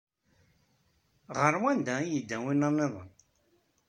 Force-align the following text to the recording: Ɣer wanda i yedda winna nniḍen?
Ɣer 1.37 1.53
wanda 1.61 1.95
i 2.01 2.07
yedda 2.13 2.37
winna 2.43 2.69
nniḍen? 2.73 3.09